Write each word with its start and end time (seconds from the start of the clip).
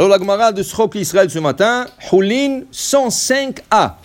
Alors 0.00 0.08
la 0.08 0.18
Gemara 0.18 0.50
de 0.50 0.62
Srok 0.62 0.94
Israël 0.94 1.28
ce 1.28 1.38
matin, 1.38 1.84
Hulin 2.10 2.62
105a. 2.72 3.96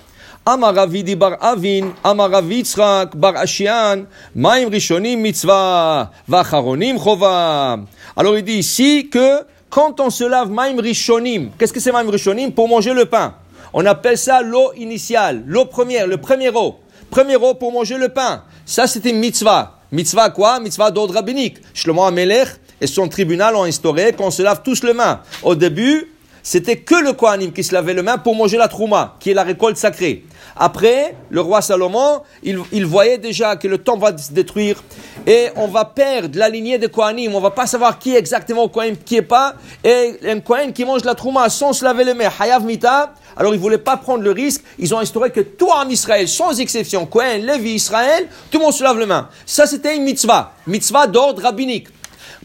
Amaravidi 0.45 1.15
bar 1.15 1.37
Avin, 1.39 1.93
Amaravitzrak 2.03 3.15
bar 3.15 3.37
Ashian, 3.37 4.03
Maim 4.35 4.67
Rishonim 4.69 5.21
mitzvah, 5.21 6.11
Vacharonim 6.27 6.99
chova. 6.99 7.79
Alors 8.17 8.37
il 8.37 8.43
dit 8.43 8.57
ici 8.57 9.07
que 9.09 9.45
quand 9.69 10.01
on 10.01 10.09
se 10.09 10.25
lave 10.25 10.51
Maim 10.51 10.75
Rishonim, 10.81 11.51
qu'est-ce 11.57 11.71
que 11.71 11.79
c'est 11.79 11.93
Maim 11.93 12.11
Rishonim? 12.11 12.51
Pour 12.51 12.67
manger 12.67 12.93
le 12.93 13.05
pain. 13.05 13.35
On 13.71 13.85
appelle 13.85 14.17
ça 14.17 14.41
l'eau 14.41 14.73
initiale, 14.75 15.45
l'eau 15.47 15.63
première, 15.63 16.07
le 16.07 16.17
premier 16.17 16.49
eau. 16.49 16.75
Premier 17.09 17.37
eau 17.37 17.53
pour 17.53 17.71
manger 17.71 17.97
le 17.97 18.09
pain. 18.09 18.43
Ça 18.65 18.85
c'était 18.85 19.13
mitzvah. 19.13 19.79
Mitzvah 19.93 20.29
quoi? 20.31 20.59
Mitzvah 20.59 20.91
d'ordre 20.91 21.13
rabbinique. 21.13 21.59
Shlomo 21.73 22.03
Amelech 22.03 22.49
et 22.81 22.87
son 22.87 23.07
tribunal 23.07 23.55
ont 23.55 23.63
instauré 23.63 24.13
qu'on 24.13 24.31
se 24.31 24.41
lave 24.41 24.61
tous 24.63 24.83
les 24.83 24.93
mains. 24.93 25.21
Au 25.43 25.55
début, 25.55 26.11
c'était 26.47 26.77
que 26.77 26.93
le 26.93 27.13
Kohanim 27.13 27.51
qui 27.51 27.63
se 27.63 27.73
lavait 27.73 27.95
les 27.95 28.03
mains 28.03 28.19
pour 28.19 28.35
manger 28.35 28.57
la 28.57 28.67
trouma, 28.67 29.15
qui 29.19 29.31
est 29.31 29.33
la 29.33 29.41
récolte 29.41 29.77
sacrée. 29.77 30.23
Après, 30.55 31.15
le 31.31 31.41
roi 31.41 31.61
Salomon, 31.63 32.21
il, 32.43 32.85
voyait 32.85 33.17
déjà 33.17 33.55
que 33.55 33.67
le 33.67 33.79
temps 33.79 33.97
va 33.97 34.15
se 34.15 34.31
détruire 34.31 34.83
et 35.25 35.47
on 35.55 35.67
va 35.67 35.85
perdre 35.85 36.37
la 36.37 36.47
lignée 36.47 36.77
des 36.77 36.87
Kohanim. 36.87 37.33
On 37.33 37.41
va 37.41 37.49
pas 37.49 37.65
savoir 37.65 37.97
qui 37.97 38.13
est 38.13 38.19
exactement 38.19 38.67
Kohanim, 38.69 38.95
qui 38.95 39.15
est 39.15 39.23
pas. 39.23 39.55
Et 39.83 40.19
un 40.23 40.39
Kohen 40.39 40.71
qui 40.71 40.85
mange 40.85 41.03
la 41.03 41.15
trouma 41.15 41.49
sans 41.49 41.73
se 41.73 41.83
laver 41.83 42.03
les 42.03 42.13
mains, 42.13 42.29
Hayav 42.39 42.63
Mita, 42.63 43.15
alors 43.35 43.55
ils 43.55 43.59
voulaient 43.59 43.79
pas 43.79 43.97
prendre 43.97 44.23
le 44.23 44.31
risque. 44.31 44.63
Ils 44.77 44.93
ont 44.93 44.99
instauré 44.99 45.31
que 45.31 45.41
tout 45.41 45.69
en 45.69 45.89
Israël, 45.89 46.27
sans 46.27 46.59
exception, 46.59 47.07
Kohen, 47.07 47.43
Lévi, 47.43 47.71
Israël, 47.71 48.27
tout 48.51 48.59
le 48.59 48.65
monde 48.65 48.73
se 48.73 48.83
lave 48.83 48.99
les 48.99 49.07
mains. 49.07 49.29
Ça, 49.47 49.65
c'était 49.65 49.95
une 49.95 50.03
mitzvah. 50.03 50.53
Mitzvah 50.67 51.07
d'ordre 51.07 51.41
rabbinique. 51.41 51.87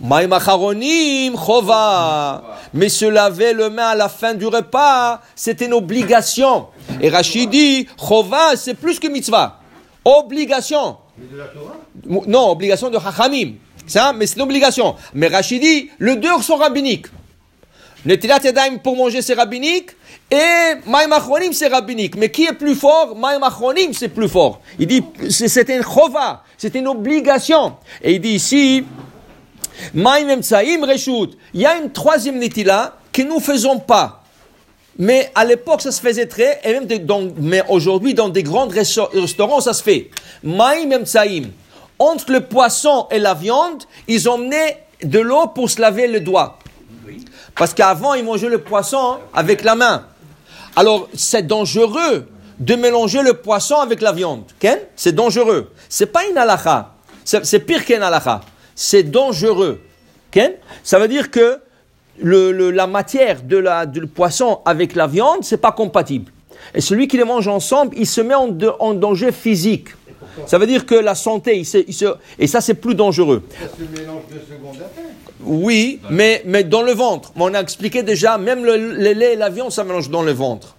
Maïmacharonim 0.00 1.36
chova. 1.36 2.42
Mais 2.72 2.88
se 2.88 3.04
laver 3.04 3.52
le 3.52 3.70
main 3.70 3.88
à 3.88 3.94
la 3.94 4.08
fin 4.08 4.34
du 4.34 4.46
repas, 4.46 5.20
c'est 5.34 5.60
une 5.60 5.72
obligation. 5.72 6.66
Et 7.00 7.08
Rachid 7.08 7.50
dit, 7.50 7.86
chova, 7.98 8.56
c'est 8.56 8.74
plus 8.74 8.98
que 8.98 9.08
mitzvah. 9.08 9.60
Obligation. 10.04 10.96
Non, 12.06 12.50
obligation 12.50 12.90
de 12.90 12.96
hachamim. 12.96 13.54
Ça, 13.86 14.12
mais 14.12 14.26
c'est 14.26 14.36
une 14.36 14.42
obligation. 14.42 14.94
Mais 15.14 15.26
Rachid 15.26 15.60
dit, 15.60 15.90
le 15.98 16.16
deux 16.16 16.40
sont 16.42 16.56
rabbiniques. 16.56 17.06
Netilat 18.06 18.38
Yadayim 18.42 18.78
pour 18.78 18.96
manger, 18.96 19.20
c'est 19.20 19.34
rabbinique. 19.34 19.90
Et 20.30 20.76
Maïmachonim, 20.86 21.52
c'est 21.52 21.68
rabbinique. 21.68 22.16
Mais 22.16 22.30
qui 22.30 22.44
est 22.44 22.54
plus 22.54 22.74
fort? 22.74 23.14
Maïmachonim, 23.14 23.92
c'est 23.92 24.08
plus 24.08 24.28
fort. 24.28 24.60
Il 24.78 24.86
dit, 24.86 25.02
c'est 25.28 25.68
une 25.68 25.82
chova. 25.82 26.42
C'est 26.56 26.74
une 26.76 26.88
obligation. 26.88 27.74
Et 28.02 28.14
il 28.14 28.20
dit 28.20 28.30
ici, 28.30 28.84
il 29.94 31.60
y 31.60 31.66
a 31.66 31.76
une 31.76 31.92
troisième 31.92 32.38
netila 32.38 32.96
que 33.12 33.22
nous 33.22 33.40
faisons 33.40 33.78
pas. 33.78 34.22
Mais 34.98 35.30
à 35.34 35.44
l'époque, 35.44 35.80
ça 35.80 35.92
se 35.92 36.00
faisait 36.00 36.26
très, 36.26 36.60
et 36.64 36.72
même 36.72 36.86
mais 37.38 37.62
aujourd'hui, 37.68 38.14
dans 38.14 38.28
des 38.28 38.42
grands 38.42 38.68
restaurants, 38.68 39.60
ça 39.60 39.72
se 39.72 39.82
fait. 39.82 40.10
Maïm 40.42 40.92
Entre 41.98 42.32
le 42.32 42.40
poisson 42.40 43.06
et 43.10 43.18
la 43.18 43.34
viande, 43.34 43.84
ils 44.08 44.28
emmenaient 44.28 44.84
de 45.02 45.18
l'eau 45.18 45.46
pour 45.46 45.70
se 45.70 45.80
laver 45.80 46.06
le 46.06 46.20
doigt. 46.20 46.58
Parce 47.54 47.72
qu'avant, 47.72 48.14
ils 48.14 48.24
mangeaient 48.24 48.48
le 48.48 48.60
poisson 48.60 49.18
avec 49.32 49.64
la 49.64 49.74
main. 49.74 50.04
Alors, 50.76 51.08
c'est 51.14 51.46
dangereux 51.46 52.28
de 52.58 52.74
mélanger 52.74 53.22
le 53.22 53.34
poisson 53.34 53.76
avec 53.76 54.02
la 54.02 54.12
viande. 54.12 54.44
C'est 54.96 55.14
dangereux. 55.14 55.72
C'est 55.88 56.06
pas 56.06 56.26
une 56.26 56.36
halakha. 56.36 56.92
C'est 57.24 57.60
pire 57.60 57.84
qu'une 57.84 58.02
halakha 58.02 58.42
c'est 58.80 59.02
dangereux. 59.02 59.78
Ça 60.82 60.98
veut 60.98 61.08
dire 61.08 61.30
que 61.30 61.58
la 62.22 62.86
matière 62.86 63.42
de 63.42 63.58
la, 63.58 63.84
du 63.84 64.06
poisson 64.06 64.60
avec 64.64 64.94
la 64.94 65.06
viande, 65.06 65.40
c'est 65.42 65.58
pas 65.58 65.72
compatible. 65.72 66.32
Et 66.74 66.80
celui 66.80 67.06
qui 67.06 67.18
les 67.18 67.24
mange 67.24 67.46
ensemble, 67.46 67.94
il 67.98 68.06
se 68.06 68.22
met 68.22 68.34
en, 68.34 68.94
danger 68.94 69.32
physique. 69.32 69.88
Ça 70.46 70.56
veut 70.56 70.66
dire 70.66 70.86
que 70.86 70.94
la 70.94 71.14
santé, 71.14 71.58
il 71.58 72.14
et 72.38 72.46
ça 72.46 72.62
c'est 72.62 72.74
plus 72.74 72.94
dangereux. 72.94 73.42
Oui, 75.42 76.00
mais, 76.08 76.42
mais 76.46 76.64
dans 76.64 76.82
le 76.82 76.92
ventre. 76.92 77.32
On 77.36 77.52
a 77.52 77.60
expliqué 77.60 78.02
déjà, 78.02 78.38
même 78.38 78.64
le, 78.64 78.76
lait 79.12 79.34
et 79.34 79.36
la 79.36 79.50
viande, 79.50 79.72
ça 79.72 79.84
mélange 79.84 80.08
dans 80.08 80.22
le 80.22 80.32
ventre. 80.32 80.76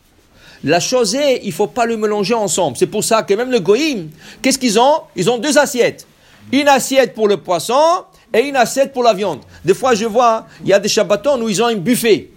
La 0.64 0.80
chose 0.80 1.14
est, 1.14 1.42
il 1.44 1.52
faut 1.52 1.68
pas 1.68 1.86
le 1.86 1.98
mélanger 1.98 2.34
ensemble. 2.34 2.78
C'est 2.78 2.88
pour 2.88 3.04
ça 3.04 3.22
que 3.22 3.34
même 3.36 3.52
le 3.52 3.60
goïm, 3.60 4.10
qu'est-ce 4.42 4.58
qu'ils 4.58 4.80
ont? 4.80 5.02
Ils 5.16 5.30
ont 5.30 5.38
deux 5.38 5.60
assiettes. 5.60 6.08
Une 6.52 6.68
assiette 6.68 7.14
pour 7.14 7.28
le 7.28 7.38
poisson 7.38 8.04
et 8.34 8.42
une 8.42 8.56
assiette 8.56 8.94
pour 8.94 9.04
la 9.04 9.14
viande. 9.14 9.40
Des 9.64 9.74
fois, 9.74 9.94
je 9.96 10.06
vois, 10.06 10.48
il 10.64 10.70
y 10.70 10.74
a 10.74 10.80
des 10.80 10.90
Shabbatons 10.90 11.42
où 11.42 11.50
ils 11.50 11.62
ont 11.62 11.68
un 11.68 11.76
buffet. 11.76 12.30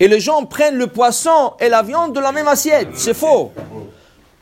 Et 0.00 0.08
les 0.08 0.20
gens 0.20 0.44
prennent 0.44 0.76
le 0.76 0.88
poisson 0.88 1.52
et 1.60 1.68
la 1.68 1.82
viande 1.82 2.14
de 2.14 2.20
la 2.20 2.32
même 2.32 2.48
assiette. 2.48 2.88
C'est 2.94 3.14
faux. 3.14 3.52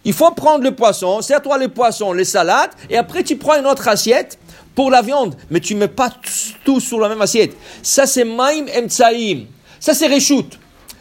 Il 0.04 0.12
faut 0.12 0.30
prendre 0.32 0.64
le 0.64 0.74
poisson, 0.74 1.20
sers-toi 1.20 1.58
le 1.58 1.68
poisson, 1.68 2.12
les 2.12 2.24
salades, 2.24 2.70
et 2.90 2.96
après 2.96 3.22
tu 3.22 3.36
prends 3.36 3.56
une 3.58 3.66
autre 3.66 3.86
assiette 3.86 4.38
pour 4.74 4.90
la 4.90 5.02
viande. 5.02 5.36
Mais 5.50 5.60
tu 5.60 5.74
ne 5.74 5.80
mets 5.80 5.88
pas 5.88 6.10
tout 6.64 6.80
sur 6.80 6.98
la 6.98 7.08
même 7.08 7.22
assiette. 7.22 7.54
Ça, 7.82 8.06
c'est 8.06 8.24
Maim 8.24 8.66
Emtsaim. 8.76 9.44
Ça, 9.78 9.94
c'est 9.94 10.08
Reshoot. 10.08 10.58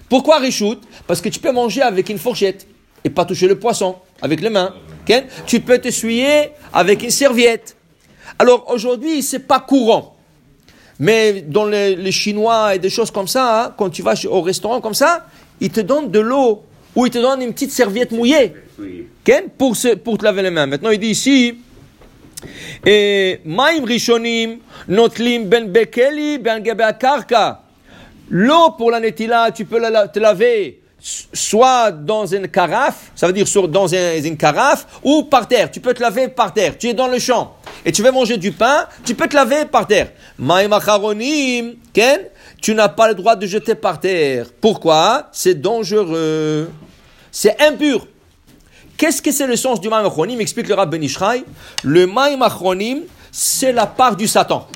Pourquoi 0.10 0.40
Reshoot 0.40 0.82
Parce 1.08 1.22
que 1.22 1.30
tu 1.30 1.40
peux 1.40 1.52
manger 1.52 1.82
avec 1.82 2.10
une 2.10 2.20
fourchette 2.20 2.68
et 3.04 3.10
pas 3.10 3.26
toucher 3.26 3.48
le 3.48 3.58
poisson 3.58 3.96
avec 4.22 4.42
les 4.42 4.50
mains. 4.50 4.74
Tu 5.46 5.60
peux 5.60 5.80
t'essuyer 5.80 6.52
avec 6.74 7.04
une 7.04 7.12
serviette. 7.12 7.76
Alors 8.40 8.70
aujourd'hui, 8.70 9.22
c'est 9.22 9.40
pas 9.40 9.60
courant. 9.60 10.16
Mais 11.00 11.42
dans 11.42 11.66
les, 11.66 12.12
Chinois 12.12 12.76
et 12.76 12.80
des 12.80 12.90
choses 12.90 13.12
comme 13.12 13.28
ça, 13.28 13.66
hein, 13.66 13.74
quand 13.78 13.90
tu 13.90 14.04
vas 14.04 14.14
au 14.30 14.42
restaurant 14.42 14.82
comme 14.82 14.94
ça, 14.94 15.26
ils 15.60 15.72
te 15.72 15.82
donnent 15.82 16.12
de 16.12 16.20
l'eau 16.20 16.64
ou 16.96 17.06
ils 17.06 17.12
te 17.12 17.18
donnent 17.18 17.42
une 17.42 17.54
petite 17.54 17.72
serviette 17.72 18.12
mouillée 18.12 18.54
pour, 19.58 19.76
pour 20.04 20.18
te 20.18 20.24
laver 20.24 20.44
les 20.44 20.52
mains. 20.52 20.68
Maintenant, 20.68 20.92
il 20.92 21.00
dit 21.00 21.08
ici, 21.08 21.58
Maim 22.86 23.86
Rishonim, 23.86 24.58
Notlim 24.88 25.46
Ben 25.46 25.72
Bekeli, 25.72 26.38
Ben. 26.38 26.62
L'eau 28.30 28.72
pour 28.78 28.92
la 28.92 29.00
netila, 29.00 29.52
tu 29.52 29.66
peux 29.66 29.78
la, 29.78 30.08
te 30.08 30.20
laver 30.20 30.82
soit 31.02 31.92
dans 31.92 32.26
une 32.26 32.48
carafe, 32.48 33.12
ça 33.16 33.28
veut 33.28 33.34
dire 33.34 33.46
dans 33.68 33.88
une 33.88 34.38
carafe, 34.38 34.86
ou 35.04 35.24
par 35.24 35.48
terre. 35.48 35.72
Tu 35.72 35.80
peux 35.80 35.94
te 35.94 36.02
laver 36.02 36.28
par 36.28 36.54
terre. 36.54 36.78
Tu 36.78 36.88
es 36.88 36.94
dans 36.94 37.08
le 37.08 37.20
champ 37.20 37.56
et 37.86 37.92
tu 37.92 38.04
veux 38.04 38.12
manger 38.12 38.38
du 38.38 38.52
pain, 38.52 38.88
tu 39.04 39.16
peux 39.16 39.28
te 39.28 39.36
laver 39.36 39.66
par 39.66 39.88
terre. 39.88 40.12
Ken, 41.94 42.20
tu 42.62 42.76
n'as 42.76 42.90
pas 42.90 43.08
le 43.08 43.16
droit 43.16 43.36
de 43.36 43.46
jeter 43.46 43.76
par 43.76 44.00
terre. 44.00 44.48
Pourquoi? 44.60 45.30
C'est 45.32 45.56
dangereux. 45.56 46.70
C'est 47.32 47.60
impur. 47.62 48.08
Qu'est-ce 48.98 49.22
que 49.22 49.32
c'est 49.32 49.48
le 49.48 49.56
sens 49.56 49.82
du 49.82 49.90
maïm 49.90 50.42
Explique 50.42 50.68
le 50.68 50.76
Rabbi 50.76 50.98
Benishraï. 50.98 51.44
Le 51.84 52.06
maïm 52.06 52.44
c'est 53.32 53.72
la 53.72 53.88
part 53.88 54.16
du 54.16 54.28
Satan. 54.28 54.68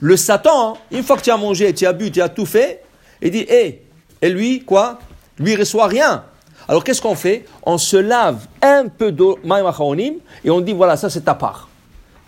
Le 0.00 0.16
Satan, 0.16 0.78
une 0.90 1.02
fois 1.02 1.16
que 1.16 1.22
tu 1.22 1.30
as 1.30 1.36
mangé, 1.36 1.72
tu 1.74 1.86
as 1.86 1.92
bu, 1.92 2.10
tu 2.10 2.22
as 2.22 2.28
tout 2.28 2.46
fait, 2.46 2.82
il 3.20 3.30
dit, 3.30 3.46
hé, 3.48 3.82
et 4.22 4.30
lui, 4.30 4.64
quoi? 4.64 4.98
Lui, 5.38 5.52
il 5.52 5.58
reçoit 5.58 5.86
rien. 5.86 6.24
Alors 6.68 6.84
qu'est-ce 6.84 7.00
qu'on 7.00 7.14
fait? 7.14 7.46
On 7.62 7.78
se 7.78 7.96
lave 7.96 8.46
un 8.60 8.88
peu 8.88 9.10
d'eau 9.10 9.38
et 10.44 10.50
on 10.50 10.60
dit 10.60 10.72
voilà, 10.74 10.96
ça 10.96 11.08
c'est 11.08 11.22
ta 11.22 11.34
part. 11.34 11.67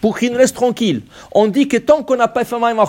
Pour 0.01 0.19
qu'il 0.19 0.33
nous 0.33 0.39
reste 0.39 0.55
tranquille. 0.55 1.03
On 1.33 1.47
dit 1.47 1.69
que 1.69 1.77
tant 1.77 2.03
qu'on 2.03 2.17
n'a 2.17 2.29
pas 2.29 2.45
fait 2.45 2.59
Maïm 2.59 2.81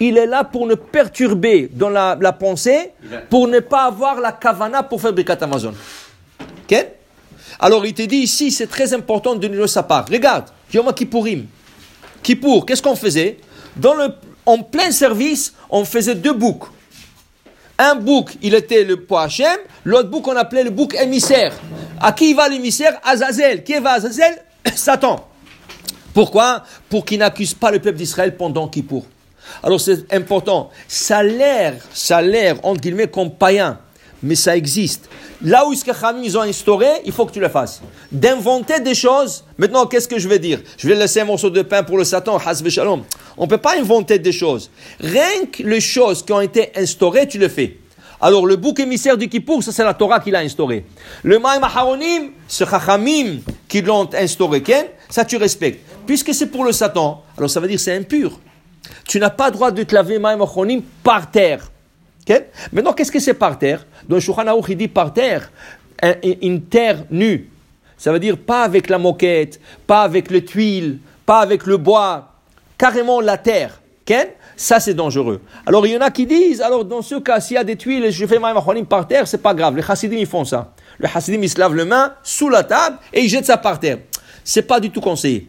il 0.00 0.18
est 0.18 0.26
là 0.26 0.44
pour 0.44 0.66
ne 0.66 0.74
perturber 0.74 1.68
dans 1.72 1.88
la, 1.90 2.16
pensée, 2.32 2.92
pour 3.30 3.46
ne 3.46 3.60
pas 3.60 3.84
avoir 3.84 4.20
la 4.20 4.32
kavana 4.32 4.82
pour 4.82 5.00
Birkat 5.12 5.38
Amazon. 5.40 5.74
Ok? 6.64 6.86
Alors 7.60 7.86
il 7.86 7.94
te 7.94 8.02
dit 8.02 8.16
ici, 8.18 8.50
c'est 8.50 8.66
très 8.66 8.92
important 8.92 9.34
de 9.34 9.48
nous 9.48 9.66
sa 9.66 9.82
part. 9.82 10.06
Regarde, 10.10 10.46
Yom 10.72 10.92
Kippourim. 10.92 11.46
Kippour, 12.22 12.66
qu'est-ce 12.66 12.82
qu'on 12.82 12.96
faisait? 12.96 13.38
Dans 13.76 13.94
le, 13.94 14.08
En 14.44 14.58
plein 14.58 14.90
service, 14.90 15.54
on 15.70 15.84
faisait 15.84 16.14
deux 16.14 16.32
boucs. 16.32 16.64
Un 17.78 17.94
bouc, 17.94 18.36
il 18.42 18.54
était 18.54 18.84
le 18.84 19.06
Hachem, 19.10 19.58
l'autre 19.84 20.08
bouc, 20.08 20.26
on 20.28 20.36
appelait 20.36 20.64
le 20.64 20.70
bouc 20.70 20.94
émissaire. 20.94 21.52
À 22.00 22.12
qui 22.12 22.32
va 22.34 22.48
l'émissaire? 22.48 22.98
Azazel. 23.04 23.62
Qui 23.62 23.78
va 23.78 23.92
Azazel? 23.92 24.42
Satan. 24.74 25.28
Pourquoi 26.16 26.62
Pour 26.88 27.04
qu'il 27.04 27.18
n'accuse 27.18 27.52
pas 27.52 27.70
le 27.70 27.78
peuple 27.78 27.98
d'Israël 27.98 28.38
pendant 28.38 28.68
Kippour. 28.68 29.04
Alors 29.62 29.78
c'est 29.78 30.10
important. 30.14 30.70
Ça 30.88 31.18
a 31.18 31.22
l'air, 31.22 31.74
ça 31.92 32.16
a 32.16 32.22
l'air, 32.22 32.56
entre 32.62 32.80
guillemets, 32.80 33.06
comme 33.06 33.30
païen, 33.30 33.78
mais 34.22 34.34
ça 34.34 34.56
existe. 34.56 35.10
Là 35.42 35.66
où 35.66 35.74
ils 35.74 36.38
ont 36.38 36.40
instauré, 36.40 36.86
il 37.04 37.12
faut 37.12 37.26
que 37.26 37.32
tu 37.32 37.40
le 37.40 37.50
fasses. 37.50 37.82
D'inventer 38.10 38.80
des 38.80 38.94
choses. 38.94 39.44
Maintenant, 39.58 39.84
qu'est-ce 39.84 40.08
que 40.08 40.18
je 40.18 40.26
vais 40.26 40.38
dire 40.38 40.60
Je 40.78 40.88
vais 40.88 40.94
laisser 40.94 41.20
un 41.20 41.26
morceau 41.26 41.50
de 41.50 41.60
pain 41.60 41.82
pour 41.82 41.98
le 41.98 42.04
Satan, 42.04 42.38
shalom. 42.38 43.02
On 43.36 43.42
ne 43.42 43.50
peut 43.50 43.58
pas 43.58 43.78
inventer 43.78 44.18
des 44.18 44.32
choses. 44.32 44.70
Rien 44.98 45.44
que 45.52 45.64
les 45.64 45.82
choses 45.82 46.24
qui 46.24 46.32
ont 46.32 46.40
été 46.40 46.72
instaurées, 46.76 47.28
tu 47.28 47.36
le 47.36 47.50
fais. 47.50 47.76
Alors, 48.22 48.46
le 48.46 48.56
bouc 48.56 48.80
émissaire 48.80 49.18
du 49.18 49.28
Kippour, 49.28 49.62
ça 49.62 49.70
c'est 49.70 49.84
la 49.84 49.92
Torah 49.92 50.20
qui 50.20 50.30
l'a 50.30 50.38
instauré. 50.38 50.86
Le 51.22 51.38
Maïm 51.38 51.62
Aharonim, 51.62 52.30
c'est 52.48 52.66
Chachamim 52.66 53.40
qui 53.68 53.82
l'ont 53.82 54.08
instauré. 54.14 54.62
Ça 55.08 55.24
tu 55.24 55.36
respectes. 55.36 55.84
Puisque 56.06 56.34
c'est 56.34 56.46
pour 56.46 56.64
le 56.64 56.72
Satan, 56.72 57.22
alors 57.36 57.50
ça 57.50 57.60
veut 57.60 57.68
dire 57.68 57.80
c'est 57.80 57.96
impur. 57.96 58.38
Tu 59.08 59.18
n'as 59.18 59.30
pas 59.30 59.46
le 59.46 59.52
droit 59.52 59.70
de 59.70 59.82
te 59.82 59.94
laver 59.94 60.18
Maïm 60.18 60.40
par 61.02 61.30
terre. 61.30 61.70
Ok? 62.28 62.42
Maintenant, 62.72 62.92
qu'est-ce 62.92 63.12
que 63.12 63.20
c'est 63.20 63.34
par 63.34 63.58
terre? 63.58 63.86
Dans 64.08 64.16
le 64.16 64.20
Shulchan 64.20 64.46
Aruch, 64.46 64.66
il 64.68 64.76
dit 64.76 64.88
par 64.88 65.12
terre, 65.12 65.50
un- 66.02 66.14
une 66.42 66.62
terre 66.62 67.04
nue. 67.10 67.50
Ça 67.96 68.12
veut 68.12 68.18
dire 68.18 68.36
pas 68.36 68.62
avec 68.62 68.88
la 68.88 68.98
moquette, 68.98 69.60
pas 69.86 70.02
avec 70.02 70.30
les 70.30 70.44
tuiles, 70.44 70.98
pas 71.24 71.38
avec 71.40 71.66
le 71.66 71.76
bois, 71.76 72.32
carrément 72.78 73.20
la 73.20 73.38
terre. 73.38 73.80
Ok? 74.08 74.14
Ça, 74.56 74.80
c'est 74.80 74.94
dangereux. 74.94 75.40
Alors, 75.66 75.86
il 75.86 75.92
y 75.92 75.96
en 75.96 76.00
a 76.00 76.10
qui 76.10 76.26
disent, 76.26 76.62
alors 76.62 76.84
dans 76.84 77.02
ce 77.02 77.16
cas, 77.16 77.40
s'il 77.40 77.54
y 77.56 77.58
a 77.58 77.64
des 77.64 77.76
tuiles 77.76 78.04
et 78.06 78.10
je 78.10 78.26
fais 78.26 78.38
ma 78.38 78.54
machonim 78.54 78.86
par 78.86 79.06
terre, 79.06 79.26
c'est 79.28 79.42
pas 79.42 79.52
grave. 79.54 79.76
Les 79.76 79.82
chassidim, 79.82 80.16
ils 80.16 80.26
font 80.26 80.44
ça. 80.44 80.72
Le 80.98 81.06
chassidim, 81.08 81.40
il 81.42 81.50
se 81.50 81.58
lave 81.58 81.74
les 81.74 81.84
mains 81.84 82.14
sous 82.22 82.48
la 82.48 82.64
table 82.64 82.98
et 83.12 83.22
il 83.22 83.28
jette 83.28 83.44
ça 83.46 83.56
par 83.56 83.78
terre. 83.78 83.98
C'est 84.46 84.62
pas 84.62 84.78
du 84.78 84.90
tout 84.90 85.00
conseillé. 85.00 85.48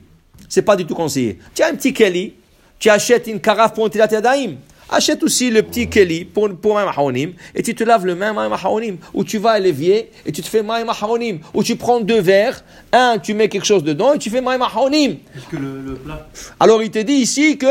C'est 0.50 0.64
pas 0.64 0.76
du 0.76 0.84
tout 0.84 0.96
conseillé. 0.96 1.38
Tu 1.54 1.62
as 1.62 1.68
un 1.68 1.76
petit 1.76 1.94
Kelly, 1.94 2.34
tu 2.80 2.90
achètes 2.90 3.28
une 3.28 3.40
carafe 3.40 3.74
pour 3.74 3.86
un 3.86 3.90
tilat 3.90 4.08
yadayim. 4.12 4.56
Achète 4.90 5.22
aussi 5.22 5.52
le 5.52 5.62
petit 5.62 5.88
Kelly 5.88 6.26
pour, 6.26 6.50
pour 6.56 6.74
Maïm 6.74 6.90
Haonim 6.96 7.34
et 7.54 7.62
tu 7.62 7.76
te 7.76 7.84
laves 7.84 8.08
le 8.08 8.16
main 8.16 8.34
Maïm 8.34 8.54
Haonim. 8.54 8.98
Ou 9.14 9.24
tu 9.24 9.38
vas 9.38 9.52
à 9.52 9.60
l'évier 9.60 10.10
et 10.26 10.32
tu 10.32 10.42
te 10.42 10.48
fais 10.48 10.64
Maïm 10.64 10.90
Haonim. 10.90 11.40
Ou 11.54 11.62
tu 11.62 11.76
prends 11.76 12.00
deux 12.00 12.22
verres, 12.22 12.64
un, 12.92 13.20
tu 13.20 13.36
mets 13.36 13.50
quelque 13.50 13.66
chose 13.66 13.84
dedans 13.84 14.14
et 14.14 14.18
tu 14.18 14.32
fais 14.32 14.42
Maïm 14.42 14.64
Haonim. 14.64 15.18
Est-ce 15.36 15.46
que 15.46 15.58
le, 15.58 15.80
le 15.82 15.94
plat 15.94 16.28
Alors 16.60 16.82
il 16.82 16.90
te 16.90 17.00
dit 17.00 17.14
ici 17.14 17.60
que 17.60 17.68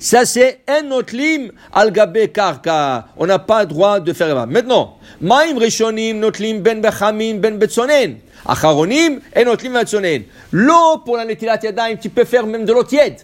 ça 0.00 0.24
c'est 0.24 0.60
un 0.68 0.90
autre 0.90 1.14
lim 1.14 1.52
al 1.72 1.90
gabe 1.92 2.26
karka. 2.32 3.08
On 3.16 3.26
n'a 3.26 3.38
pas 3.38 3.62
le 3.62 3.66
droit 3.66 4.00
de 4.00 4.12
faire 4.12 4.34
ça. 4.34 4.46
Maintenant, 4.46 4.98
maim 5.20 5.58
rishonim 5.58 6.18
notlim 6.18 6.60
ben 6.60 6.80
bechamin 6.80 7.36
ben 7.36 7.58
betsonen. 7.58 8.18
Acharonim 8.46 9.20
et 9.34 9.44
notlim 9.44 9.74
betsonen. 9.74 10.24
L'eau 10.52 10.98
pour 11.04 11.16
la 11.16 11.24
netilat 11.24 11.60
yadayim, 11.62 11.96
tu 11.98 12.10
peux 12.10 12.24
faire 12.24 12.46
même 12.46 12.64
de 12.64 12.72
l'eau 12.72 12.84
tiède. 12.84 13.20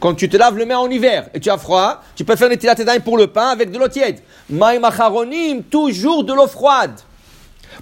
Quand 0.00 0.14
tu 0.14 0.28
te 0.28 0.36
laves 0.36 0.56
le 0.56 0.66
main 0.66 0.78
en 0.78 0.90
hiver 0.90 1.28
et 1.32 1.40
tu 1.40 1.48
as 1.50 1.58
froid, 1.58 2.02
tu 2.16 2.24
peux 2.24 2.36
faire 2.36 2.48
netilat 2.48 2.74
yadayim 2.78 3.00
pour 3.00 3.16
le 3.16 3.28
pain 3.28 3.48
avec 3.48 3.70
de 3.70 3.78
l'eau 3.78 3.88
tiède. 3.88 4.20
Maim 4.50 4.82
acharonim, 4.84 5.62
toujours 5.62 6.24
de 6.24 6.32
l'eau 6.32 6.46
froide. 6.46 6.98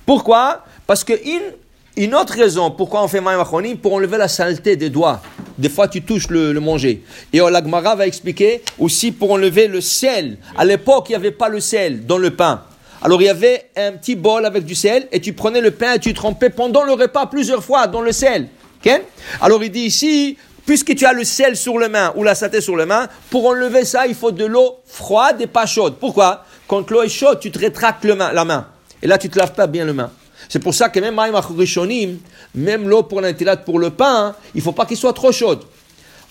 Pourquoi? 0.06 0.64
Parce 0.86 1.04
que 1.04 1.12
une, 1.12 1.52
une 1.96 2.14
autre 2.14 2.34
raison 2.34 2.70
pourquoi 2.70 3.02
on 3.02 3.08
fait 3.08 3.20
Maïm 3.20 3.40
Achronim, 3.40 3.76
pour 3.76 3.94
enlever 3.94 4.18
la 4.18 4.28
saleté 4.28 4.76
des 4.76 4.90
doigts. 4.90 5.20
Des 5.60 5.68
fois, 5.68 5.88
tu 5.88 6.00
touches 6.02 6.28
le, 6.28 6.58
manger. 6.58 7.02
Et 7.32 7.38
l'Agmara 7.38 7.94
va 7.94 8.06
expliquer 8.06 8.62
aussi 8.78 9.12
pour 9.12 9.30
enlever 9.32 9.68
le 9.68 9.80
sel. 9.80 10.38
À 10.56 10.64
l'époque, 10.64 11.06
il 11.08 11.12
n'y 11.12 11.16
avait 11.16 11.30
pas 11.30 11.48
le 11.50 11.60
sel 11.60 12.06
dans 12.06 12.18
le 12.18 12.30
pain. 12.30 12.62
Alors, 13.02 13.20
il 13.20 13.26
y 13.26 13.28
avait 13.28 13.66
un 13.76 13.92
petit 13.92 14.14
bol 14.14 14.46
avec 14.46 14.64
du 14.64 14.74
sel 14.74 15.06
et 15.12 15.20
tu 15.20 15.34
prenais 15.34 15.60
le 15.60 15.70
pain 15.70 15.94
et 15.94 15.98
tu 15.98 16.14
trempais 16.14 16.50
pendant 16.50 16.82
le 16.82 16.92
repas 16.92 17.26
plusieurs 17.26 17.62
fois 17.62 17.86
dans 17.86 18.00
le 18.00 18.12
sel. 18.12 18.48
Alors, 19.42 19.62
il 19.62 19.70
dit 19.70 19.80
ici, 19.80 20.38
puisque 20.64 20.94
tu 20.94 21.04
as 21.04 21.12
le 21.12 21.24
sel 21.24 21.56
sur 21.56 21.76
le 21.76 21.88
main 21.88 22.12
ou 22.16 22.24
la 22.24 22.34
saleté 22.34 22.62
sur 22.62 22.76
le 22.76 22.86
main, 22.86 23.08
pour 23.28 23.46
enlever 23.46 23.84
ça, 23.84 24.06
il 24.06 24.14
faut 24.14 24.32
de 24.32 24.46
l'eau 24.46 24.78
froide 24.86 25.40
et 25.40 25.46
pas 25.46 25.66
chaude. 25.66 25.96
Pourquoi? 26.00 26.44
Quand 26.66 26.90
l'eau 26.90 27.02
est 27.02 27.08
chaude, 27.10 27.38
tu 27.40 27.50
te 27.50 27.58
rétractes 27.58 28.04
le 28.04 28.14
main- 28.14 28.32
la 28.32 28.44
main. 28.46 28.66
Et 29.02 29.06
là, 29.06 29.18
tu 29.18 29.28
te 29.28 29.38
laves 29.38 29.52
pas 29.52 29.66
bien 29.66 29.84
le 29.84 29.92
main. 29.92 30.10
C'est 30.50 30.58
pour 30.58 30.74
ça 30.74 30.88
que 30.88 30.98
même 30.98 31.16
même 32.54 32.88
l'eau 32.88 33.04
pour 33.04 33.20
l'intilat 33.20 33.56
pour 33.56 33.78
le 33.78 33.90
pain, 33.90 34.34
il 34.56 34.60
faut 34.60 34.72
pas 34.72 34.84
qu'il 34.84 34.96
soit 34.96 35.12
trop 35.12 35.30
chaude. 35.30 35.60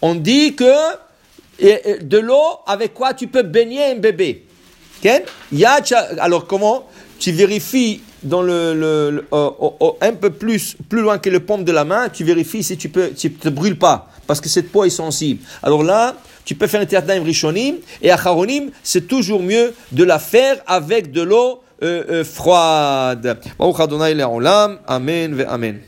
On 0.02 0.14
dit 0.14 0.56
que 0.56 0.74
de 2.02 2.18
l'eau 2.18 2.60
avec 2.68 2.94
quoi 2.94 3.14
tu 3.14 3.28
peux 3.28 3.44
baigner 3.44 3.86
un 3.86 3.96
bébé. 3.96 4.46
Alors 6.20 6.48
comment? 6.48 6.86
Tu 7.18 7.32
vérifies 7.32 8.02
dans 8.22 8.42
le, 8.42 9.26
euh, 9.34 9.52
un 10.02 10.14
peu 10.14 10.30
plus 10.30 10.76
plus 10.90 11.02
loin 11.02 11.18
que 11.18 11.30
le 11.30 11.40
paume 11.40 11.64
de 11.64 11.72
la 11.72 11.86
main, 11.86 12.10
tu 12.10 12.26
vérifies 12.26 12.64
si 12.64 12.78
tu 12.78 12.90
peux 12.90 13.12
tu 13.12 13.32
te 13.32 13.48
brûles 13.48 13.80
pas 13.80 14.10
parce 14.28 14.42
que 14.42 14.50
cette 14.50 14.70
peau 14.70 14.84
est 14.84 14.90
sensible. 14.90 15.42
Alors 15.64 15.84
là, 15.84 16.16
tu 16.44 16.56
peux 16.56 16.68
faire 16.68 16.82
un 16.82 16.86
tiratnaim 16.86 17.24
rishonim 17.24 17.76
et 18.02 18.12
acharonim, 18.12 18.70
c'est 18.84 19.08
toujours 19.08 19.42
mieux 19.42 19.74
de 19.94 20.04
la 20.04 20.20
faire 20.20 20.58
avec 20.68 21.12
de 21.12 21.22
l'eau 21.22 21.62
euh, 21.84 22.24
froide. 22.24 23.38
Baruch 23.60 23.80
Adonai 23.80 24.14
le'olam. 24.18 24.80
Amen 24.88 25.38
ve 25.38 25.48
amen. 25.48 25.80